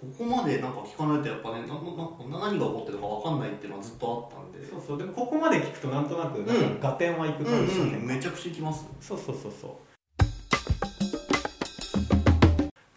[0.00, 1.74] ここまでなんか聞かないとやっぱねなな
[2.40, 4.66] な何が起こってるかわかんないっていうのはずっとあったんで。
[4.68, 4.98] そうそう。
[4.98, 6.76] でもここまで聞くとなんとなくなんうん。
[6.76, 8.86] か合点はいくうん感じしませんかうんめちゃくちゃきます。
[9.00, 9.70] そうそうそうそう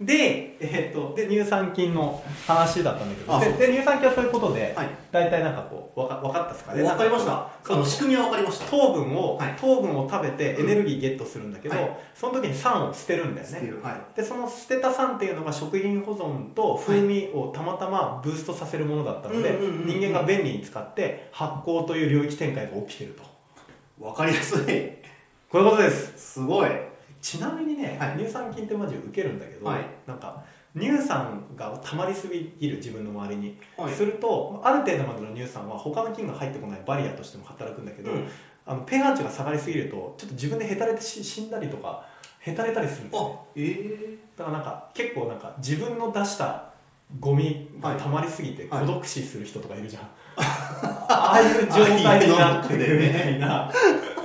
[0.09, 3.57] で,、えー、とで乳酸菌の話だったんだけど。
[3.57, 4.89] でで乳酸菌はそういうことで、はい。
[5.11, 6.81] 大体なんかこうわか分かったですかね。
[6.81, 7.31] わかりました。
[7.31, 8.65] なんかこうあの仕組みはわかりました。
[8.65, 9.53] 糖分を、はい。
[9.53, 11.97] 糖分を食べてエネルギーゲットするんだけど、はい。
[12.15, 13.73] その時に酸を捨てるんだよね。
[14.15, 24.03] でその捨てた酸っていうのが食品保存と風味をたまたまブーストさせるものだったので人間が便利に使って発酵という領域展開が起きてると。
[24.03, 24.57] わかりやすい。
[25.51, 26.33] こういうことです。
[26.33, 26.88] すごい
[27.21, 28.17] ちなみにね、はい。
[28.17, 29.85] 乳酸菌ってマジウケるんだけど、はい。
[30.05, 30.43] なんか
[30.77, 33.93] 乳酸が溜まりすぎる自分の周りに、はい。
[33.93, 38.27] するとある程度までの乳酸は他の菌が入ってこないバリアとしても働くんだけど、うん。
[38.65, 42.05] あの pH 値が下がりすぎるとちょっと自分でへたれてし死んだりとか
[42.39, 43.39] へたれたりするんですよ。
[43.39, 46.69] あえだからなんか結構なんか自分の出した
[47.19, 48.85] ゴミが溜まりすぎてはい。
[48.85, 50.03] 孤独死する人とかいるじゃん、
[50.37, 53.71] ああいう状態になってるみたいな。
[53.71, 53.73] ー、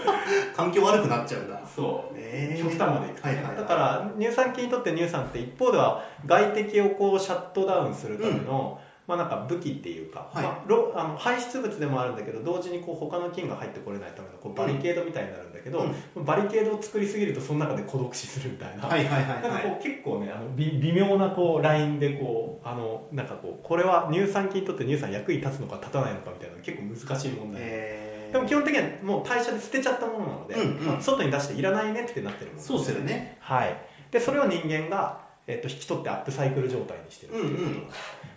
[0.54, 2.16] 環境悪くなっちゃうんだそう。
[2.16, 3.56] ね極端までいくはいはいはい。
[3.56, 10.44] だから乳酸菌にとって乳酸って一方では外敵をこうシャットダウンするための、まあなんか武器っていうか、はい。
[10.44, 15.84] まあ、ろあの排出物でもあるんだけど同時にこう他の菌が入ってこれないためのこうバリケードみたいになるんだけど、
[16.16, 27.98] バリケードを作りすぎるとその中で孤独死するみたいな、はいはいはいなんかはいこう結構ねあの微微妙なこうラインでこうあのなんかこうこれは乳酸菌にとって乳酸役に立つのか立たないのかみたいなの結構難しい問題、え。
[28.02, 28.03] ー
[28.34, 30.86] でも基本的にはもう代謝で捨てちゃったものなので、うんうん。
[30.86, 32.62] まあ外に出していらないねってなってるもの。
[32.62, 33.38] そうですよね。
[33.38, 33.76] はい。
[34.10, 37.56] でそれを人間が、えっと引き取ってアップサイクル状態にしてるっていう。
[37.56, 37.88] ことうんうん。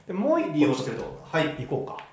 [0.05, 1.19] でもう一個利用してると。
[1.23, 1.55] はい。
[1.65, 2.05] 行こうか。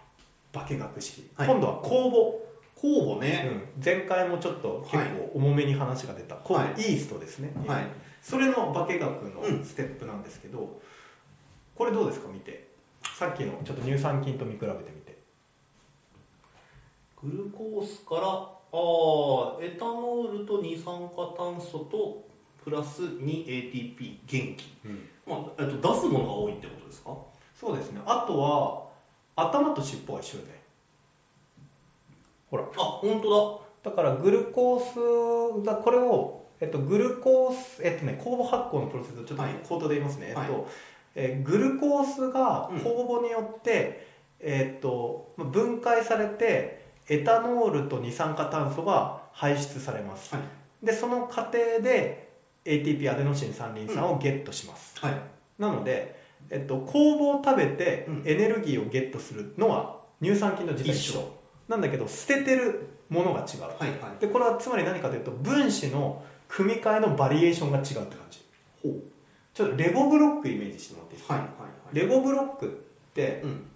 [0.59, 1.49] 化学式、はい。
[1.49, 2.41] 今度は酵母、
[2.81, 6.37] 酵母ね、うん、前回もちょっと結構重めに話が出た。
[6.37, 6.81] はい。
[6.81, 7.87] イーストですね、はい。
[8.23, 9.63] それの化学のうん。
[9.63, 10.81] ステップなんですけど、
[11.75, 12.29] これどうですか？
[12.33, 12.67] 見て。
[13.19, 15.04] さっきのちょっと乳酸菌と見比べてみて
[17.25, 22.25] グルコースからあーエタノールと二酸化炭素と
[22.63, 24.65] プラス 2ATP 元気、
[25.27, 27.17] まあえっと、出すものが多いってことですか？
[27.59, 28.01] そうですね。
[28.05, 28.85] あとは
[29.37, 30.63] 頭と尻尾が一緒よね
[32.51, 32.65] ほら。
[32.65, 33.61] あ本当
[33.91, 33.95] だ。
[33.95, 39.53] からグルコースだこれを、えっと、グルコースえっとね酵母発酵のプロセスをちょっとはい。
[39.63, 40.47] 口頭で言いますね、はい。
[40.47, 40.69] えっと
[41.17, 42.79] えーグルコースがうん。
[42.79, 44.07] 酵母によって、
[44.41, 50.41] えっとまあ分解されてエタノールと二酸化炭素が排出されます、は
[50.83, 52.29] でその過程で
[52.65, 55.15] ATP アデノシン三リン酸をゲットします、はい。
[55.59, 56.19] なので、
[56.51, 58.23] えっと、酵母を食べてうん。
[58.25, 61.33] エネルギーをゲットするのは乳酸菌と実は一緒。
[61.69, 63.63] なんだけど捨ててるものが違う。
[63.63, 64.21] はいはい。
[64.21, 68.41] でこれはつまり何かというと分子の組み換えのバリエーションが違うって感じ。
[68.83, 69.03] ほう。
[69.55, 73.67] ちょっとレゴブロックイメージしてもらっていいですか、はいはいはいレゴブロックってうん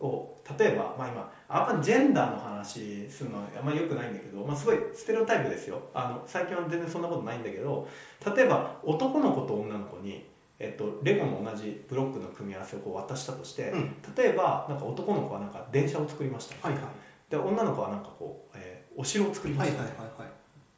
[0.00, 5.80] を例えば、まあ、今あんまジェンダーの話するのはあんまりよくないんだけど、まあ、すごいステレオタイプですよ。
[5.92, 7.88] あの最近は全然そんなことないんだけど
[8.36, 10.24] 例えば男の子と女の子に、
[10.58, 13.96] えっと、レゴの同じブロックの組み合わせをこう渡したとして、うん。
[14.16, 16.82] 例えばなんか男の子はなんか電車を作りました、はいはい。
[17.28, 20.28] で女の子はなんかこう、えーお城を作りまはいした、はいはいはい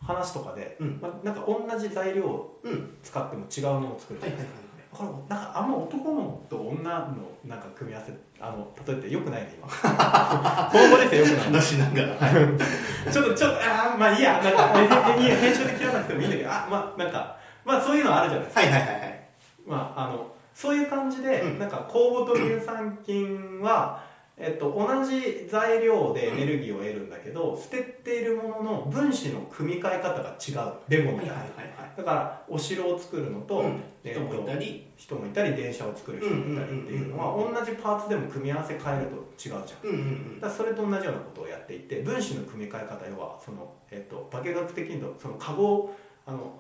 [0.05, 0.99] 話とかで、うん。
[1.01, 2.95] まあ、なんか同じ材料をうん。
[3.03, 9.67] 使っても違うものを作るじゃないはいはいこれなんかあんま男のと女のなんか組み合わせあの例えてよくないね今。
[10.71, 11.53] 今後ですよよくない。
[11.53, 12.09] 話しながら。
[12.09, 19.21] はいちょっとちょっとあーまあいいやなんかええいいや編集で切らなくてもいいんだけどあまあなんかまあそういうのあるじゃないですか、はいはいはいはい。
[19.67, 21.59] まああのそういう感じで、うん。
[21.59, 24.01] なんか酵母と乳酸菌は、
[24.39, 30.73] えっと、同じ材料でエネルギーを得るんだけど、捨てているものの分子の組み替え方が違う。
[30.89, 33.83] レゴみたいな、はいはいはいだからお城を作るのと、うん。
[34.03, 34.89] えっと人もいたり。
[34.97, 39.91] 人もいたり電車を作る人もいたりっていうのは同じパーツでも組み合わせ変えると違うじゃん。
[39.91, 40.03] うんうんう
[40.37, 40.41] ん。
[40.41, 46.55] だそれと同じようなことをやっていて分子の組み替え方要はその、えっと化学的にその化合あの、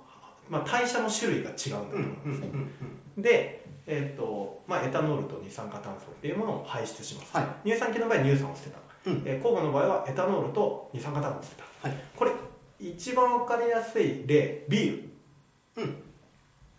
[0.50, 2.48] まあ、代謝の種類が違うんだとうん思うんですね、
[3.16, 3.22] うん。
[3.22, 3.61] で、
[3.94, 7.68] えっとまあ、エタノールと二酸化炭素っていうものを排出します、はい。
[7.68, 8.78] 乳酸菌の場合は乳酸を捨てた、
[9.10, 9.22] うん。
[9.26, 11.98] えー酵母の場合はエタノールと二酸化炭素を捨てた、はい。
[12.16, 12.32] これ
[12.80, 15.02] 一番わかりやすい例ビー
[15.76, 16.02] ル、うん。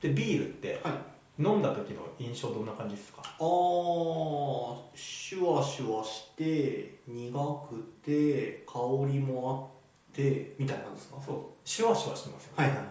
[0.02, 0.94] でビールってはい。
[1.40, 3.24] 飲んだ時の印象どんな感じですか？
[3.24, 7.32] あーシュワシュワして苦
[7.68, 8.80] くて香
[9.12, 9.72] りも
[10.12, 11.18] あってみたいなんですか？
[11.26, 11.38] そう。
[11.66, 12.88] シュワシュワしてますよね、はいはいはい。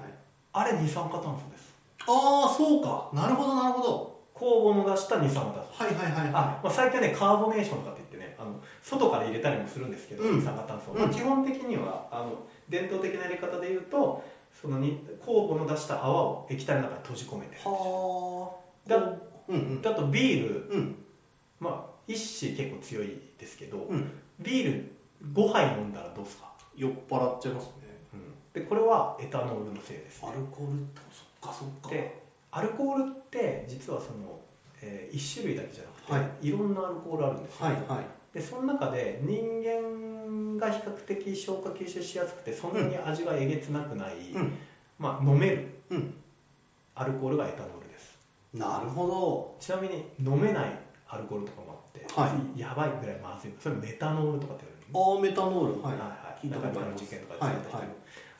[0.54, 1.72] あれ二酸化炭素です。
[2.04, 3.11] ああそうか。
[3.12, 5.84] なるほどなるほど酵母の出した二酸化炭素。
[5.84, 10.38] はいはいはいあ、まあ、最近はねカーボネーションとかって言ってねあの外から入れたりもするんですけど、うん。
[10.38, 14.24] 二酸化炭素、うんまあ、基本的にはあの伝統的なやり方で言うと
[14.60, 18.50] そのに酵母の出した泡を液体の中に閉じ込めてるは
[18.86, 18.88] あ。
[18.88, 18.96] だ
[19.48, 19.82] うんうん。
[19.82, 20.96] だとビール、うん。
[21.60, 24.10] まあ、一子結構強いですけど、うん。
[24.40, 24.92] ビール
[25.32, 27.72] 5杯飲んだらどうですか、酔っ払っちゃいますね。
[28.52, 31.88] でこれはエタノールのせいです、アルコールってそっかそっか。
[31.88, 32.21] で
[32.52, 34.38] アルコールって実はその、
[34.82, 36.50] え1種類だけじゃなくて、、はい。
[36.50, 38.04] ろんなアルコールあるんですよ、はいはい。
[38.34, 44.52] でその中で人間が比較的消化吸収しやすくてそんなに味がえげつなくない、うん。
[44.98, 46.14] まあ、飲めるうん。
[46.94, 48.18] アルコールがエタノールです。
[48.52, 49.06] なるほ
[49.58, 53.52] ちなみに飲めないアルコールとかもあって、はやばいぐらいまずい。
[53.58, 55.82] それメタノールとかって言どわああメタノール。
[55.82, 55.92] はい。
[55.92, 56.46] れるはい。
[56.46, 57.04] 聞いたことありのます。
[57.04, 57.88] 事件とかではいはい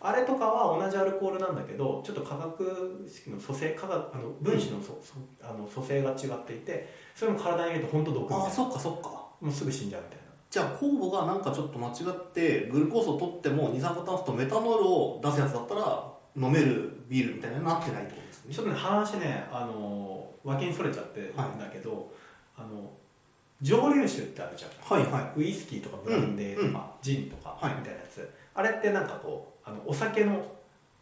[0.05, 4.79] あれとかは同じアルコールなんだけどちょっと化学式の組成化学あの分子の
[5.43, 8.45] あの組成が違っていてそれも体に入れると本当毒みたいな。
[8.45, 9.09] ああそっかそっか。
[9.41, 10.23] もうすぐ死んじゃうみたいな。
[10.51, 18.55] じゃあ酵母がなんかちょっと間違ってグルコースを取っても二酸化炭素とメタノールを出すやつだったら飲めるビールみたいになってないってことですね。
[18.55, 22.13] ちょっとね話ねあの脇にそれちゃってるんだけど、
[22.57, 22.91] あの
[23.61, 25.01] 蒸留酒ってあるじゃん。
[25.01, 25.41] はいはい。
[25.41, 27.75] ウイスキーとかブランデーとか、ジンとかはい。
[27.75, 30.45] みたいなやつ、あれってなんかこうあのお酒の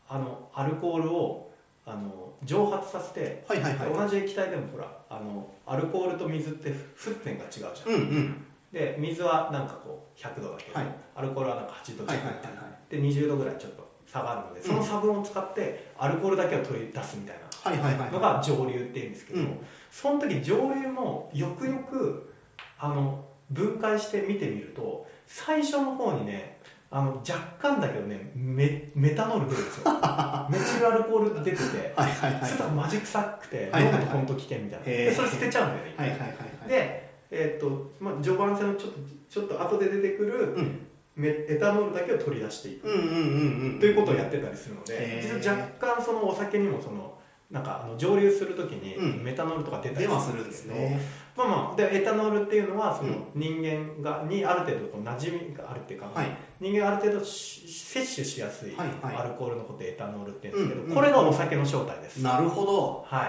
[0.09, 0.21] あ
[0.55, 1.51] アルコールを
[1.87, 3.93] あの蒸発させて、はいはいはい。
[3.93, 8.45] 同じ液体でもほらあのアルコールと水って沸点が違うじゃん、うんうん。
[8.73, 10.87] で水はなんかこう100度だけど、はい。
[11.15, 12.91] アルコールはなんか8度はい近いはいはい。
[12.91, 19.59] で20度ぐらいちょっと差があるのでその差分を使ってアルコールだけを取り出すみたいなはいはいはいのが蒸留っていうんですけど、うん。
[19.91, 22.33] その時蒸留もよくよく
[22.79, 26.59] あの分解して見てみると最初の方にね
[26.93, 29.85] あの若干だけどねメメタノール出るんですよ。
[30.51, 31.63] メチルアルコール出てて
[31.95, 34.85] はいはいはいそれとかマジ臭くて飲むと本当危険みたいな。
[34.85, 36.35] でそれ捨てちゃうんだよね、はいはいはいは
[36.67, 36.69] い。
[36.69, 38.99] で、えーっとまあ、序盤戦のちょっと
[39.29, 40.87] ちょっと後で出てくるうん。
[41.17, 42.89] メエタノールだけを取り出していく。
[42.89, 47.20] うんうんということをやってたりするので実は若干そのお酒にもその
[47.51, 49.25] なんかあの蒸留する時にうん。
[49.25, 51.01] メタノールとか出たりするんでけど、ですすね
[51.37, 53.25] まあまあでエタノールっていうのはそのうん。
[53.35, 56.27] 人間がにある程度こう馴染みがあるっていうか、はい。
[56.61, 59.17] 人間がある程度し摂取しやすいはいはい。
[59.17, 60.89] アルコールのことをエタノールって言うんですけど、うん。
[60.91, 63.05] うんこれがお酒の正体です、なるほど。
[63.07, 63.27] は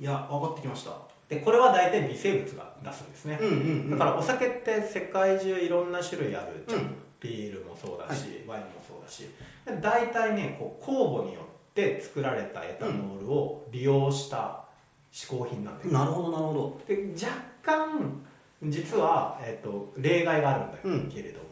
[0.00, 0.04] い。
[0.04, 0.90] や分かってきました。
[1.28, 3.90] でこれは大体微生物が出すんですね、うんうんうん。
[3.90, 6.64] だからお酒って世界中いろんな種類ある。
[6.68, 6.94] じゃん、うん。
[7.20, 9.30] ビールもそうだし、ワインもそうだし。
[9.64, 11.53] で大体ねこう酵母によって
[12.00, 14.64] 作られたエタノールを利用した
[15.12, 17.32] 嗜好品なんだよ、なるほどなるほで若
[17.62, 18.20] 干
[18.62, 21.10] 実は、えっと例外があるんだうん。
[21.10, 21.44] けれども、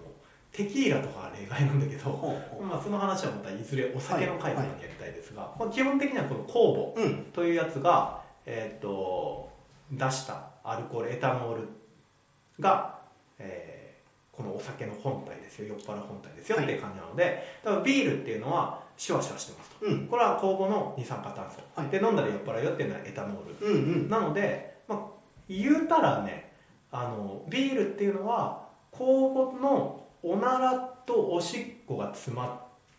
[0.52, 7.24] テキーラとかは例外なんだけどまあ、その話はまたいずれお酒の回とかにやりたいですが、はまあ基本的にはこの酵母ううん。
[7.32, 9.50] というやつが、えー、と
[9.90, 11.68] 出したアルコールエタノール
[12.60, 12.98] が、
[13.38, 13.71] えー
[14.42, 16.78] このお酒の本体ですよ酔っ払う本体ですよはいってい。
[16.78, 19.86] う感じなので、だからビールっていうのはシュワシュワしてますと。
[19.86, 20.06] うん。
[20.08, 21.88] これは酵母の二酸化炭素、はい。
[21.88, 23.66] で飲んだら酔っ払うよっていうのはエタノール。
[23.66, 24.08] うんうん。
[24.10, 24.98] なので、まあ、
[25.48, 26.52] 言うたらね
[26.90, 32.50] あのビールっていうのは酵母のおならとおしっこが詰まっ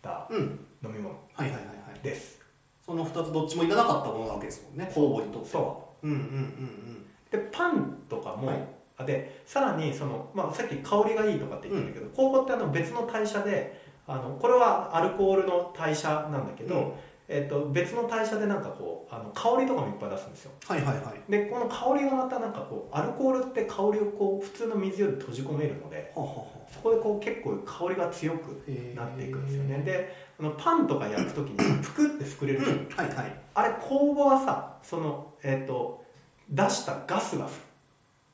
[0.02, 0.60] たうん。
[0.84, 2.00] 飲み物はいはいはいはい。
[2.02, 2.42] です。
[2.86, 5.64] その2つどっちもいらなかったものなわけですもんね交互にとっては。
[5.64, 6.08] そう。
[6.08, 8.58] うんうんうんでパンとかも、はい。
[8.58, 8.60] あ
[9.06, 16.92] でさらにその、まあ、さっき香りがいいとかって言ったんだけど、酵母ってあの別の代謝であのこれはアルコールの代謝なんだけど、うん。
[17.30, 20.52] えっと別の代謝でなんかこうあの香りとかもいっぱい出すんですよ。
[20.68, 21.32] はいはいはい。
[21.32, 28.64] でこの香りがまたなんかこうアルコールって香りをこう普通の水より閉じ込めるのではあはあはそこでこう結構香りが強く
[28.98, 29.78] あなっていくんですよね。
[29.86, 32.90] であのパンとか焼く時に ぷくって膨れるうん。
[32.96, 33.36] はいはい。
[33.54, 36.04] あれ酵母はさその、えっと
[36.50, 37.48] 出したガスが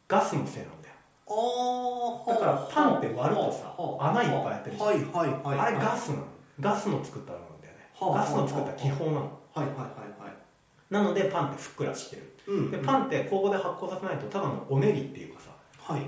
[0.10, 0.95] ガスのせいなんだよ。
[1.32, 4.89] ああだからパンって割るとさ穴いっぱい開いてるじゃん。
[4.89, 6.24] はいはいはいあれガスなの
[6.60, 7.88] ガスの作ったものなんだよね。
[7.93, 9.19] はあガスの作った気泡なの。
[9.54, 10.34] はいはいはいはい。
[10.89, 12.36] なのでパンってふっくらしてる。
[12.48, 16.02] うんでパンって酵母で発酵させないとただのおねぎっていうかさはい。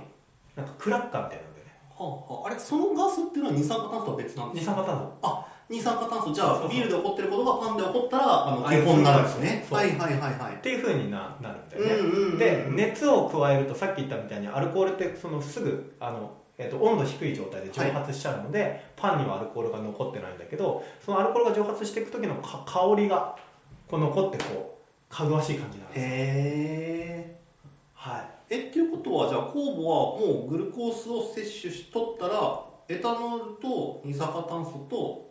[0.56, 1.72] なんかクラッカーみたいなんだよね。
[1.96, 2.48] はあはあ。
[2.48, 4.72] あれそのガスっていうのは二酸化炭素とは別なんですか？
[4.72, 9.66] 二酸化炭素二酸化炭素じゃあビールで起こってることがパンで起こったらあのあ基本になるんですね。
[9.72, 10.56] はいはいはいはい。
[10.56, 12.38] っていうふうにななるんだよね、うんうんうん。
[12.38, 23.38] で熱を加えるとさっき言ったみたいにアルコールってそのすぐあの、えー、と温度低い状態で蒸発しちゃうので、パンにはアルコールが残ってないんだけどそのアルコールが蒸発していく時のか香りが
[23.88, 24.78] こう残ってこ
[25.10, 26.00] うかぐわしい感じなんです。
[26.00, 26.08] よへ
[27.28, 27.40] え
[27.94, 28.54] はい。
[28.54, 35.31] えっていうことはじゃあ酵母はもうグルコースを摂取しとったらエタノールと二酸化炭素と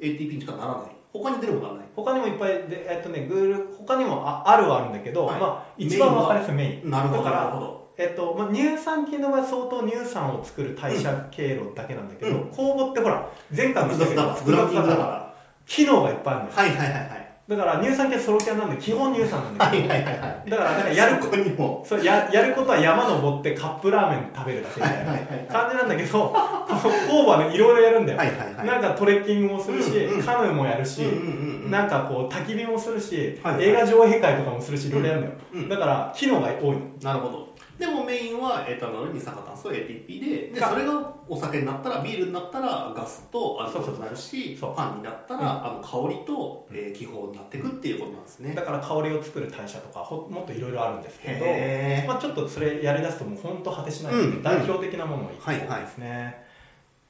[0.00, 0.90] ATP にしかならない。
[1.12, 1.86] 他に出るものはない。
[1.94, 5.40] 他にもいっぱいで、えっとね、グール他にもああるはあるんだけど、はい。
[5.40, 6.90] まあ、一番分かりやすいメイン。
[6.90, 7.88] なるほどだからなるほど。
[7.96, 12.42] えっとまあ、乳酸菌の場合相当乳酸を作る代謝経路だけなんだけど、うん。
[12.50, 15.28] 酵母ってほら前回も複言ったけど複雑だから。
[15.66, 17.17] 機能がいっぱいあるんですはいはいはいはい
[17.48, 20.50] だから乳酸菌はソロキャンなんで基本乳酸なんだけど、はいはいはいはい。
[20.50, 21.82] だからなんかやるそこにも。
[21.88, 28.66] そうややることは山登ってカップラーメン食べるだけみたいな感じなんだけど酵母はねいろいろやるんだよ、はいはいはい。
[28.66, 31.20] なんかトレッキングもするし、うんうんカヌーもやるし、うんうんう
[31.60, 31.70] んうん。
[31.70, 33.64] なんかこう焚き火もするし、はいはい。
[33.64, 35.68] 映画上映会とかもするしいろいろやるんだよ、うん。
[35.70, 36.80] だから機能が多いの。
[37.02, 37.47] なるほど
[37.78, 48.54] でもメインはエタノール二酸化炭素 ATP ででがそれがお酒になったらビールになったらガスとアルコールになるしパンになったら、あの香りと、えー気泡になっていくっていうことなんですね。
[48.54, 54.42] だから香りを作る代謝とかほもっといろいろあるんですけど、まあ、ちょっとそれやりだすともう本当果てしないので、うん。
[54.42, 55.82] 代表的なものを言ってはいはい。
[55.82, 56.44] ですね、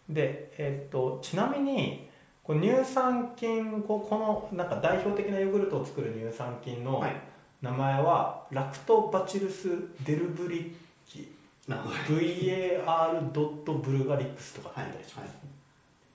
[0.09, 2.09] で、えっとちなみに
[2.43, 7.17] こう乳酸菌こうこのなんか代表的なヨーグルトを作る乳酸菌のはい
[7.63, 9.69] 名前は、ラクトバチルス・
[10.05, 10.73] デルブリッ
[11.09, 11.33] キ
[11.69, 15.37] VAR ドットブルガリックスとかってはい言ったりします、はい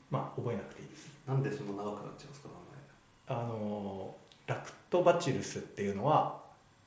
[0.09, 1.09] まあ覚えなくていいです。
[1.27, 2.49] なんでそんな長くなっちゃうんですか
[3.29, 4.13] あの
[4.45, 6.37] ラクトバチルスっていうのは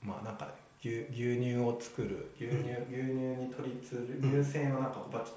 [0.01, 0.49] まあなんか
[0.81, 5.33] 牛牛乳を作る牛乳、牛乳に取りつる乳腺のなんかバチ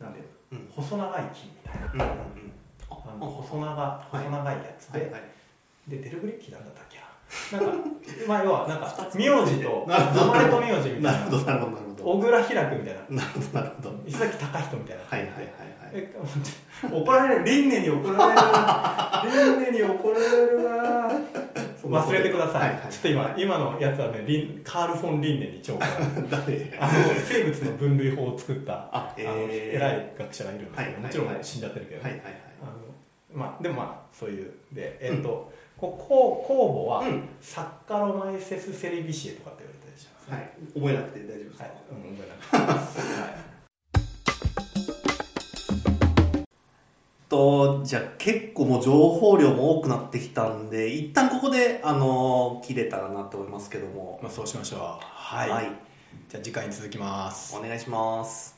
[0.00, 0.18] なんで
[0.50, 0.70] 名前うん。
[0.74, 1.92] 細長い菌みたいな。
[1.92, 2.52] うんうんうん。
[2.90, 5.22] あの細長、細長いやつで、はいはい。
[5.86, 6.87] でデルグリッキーなんだったっけ？
[7.52, 7.88] ななんか
[8.26, 10.26] まあ要はなんか名字となるほど。
[10.26, 11.12] 名前と名字みたいな。
[11.12, 11.72] なるほどなるほど。
[11.72, 13.16] なるほど小倉開くみたいな。
[13.16, 13.94] なるほどなるほど。
[14.06, 15.02] 石崎隆人みたいな。
[15.04, 15.48] はいはいはいはい。
[15.92, 16.16] え
[16.90, 17.44] 怒られる。
[17.44, 18.40] 輪廻に怒られる。
[19.28, 21.08] 輪廻に怒られるな
[21.88, 25.78] 忘れてください、はいはいちょっと今今のやつはねリンカール・フォン・リンネに超
[26.30, 26.92] 誰あの
[27.26, 29.76] 生物の分類法を作ったああのえー。
[29.76, 31.02] 偉い学者がいるんですけど、はいはい。
[31.02, 32.32] もちろん死んじゃってるけど、はいはいはい。
[32.62, 32.72] あの
[33.38, 35.47] まあでもまあそういうでえっ、と、
[35.78, 37.28] ここ公募は、うん。
[37.40, 40.50] サッカロマイセス・セリビシエとかって言われたりします、はい。
[40.74, 41.58] 覚えなくて大丈夫です。
[41.58, 43.00] かはい、うん、覚えなくて。
[43.22, 43.48] はい。
[47.28, 54.18] とじゃあ結構もう情報量も多くなってきたんで一旦ここであの切れたらなと思いますけども。
[54.20, 54.80] まあ、そうしましょう。
[54.80, 55.66] はい、はい。
[56.28, 57.56] じゃあ次回に続きます。
[57.56, 58.57] お願いします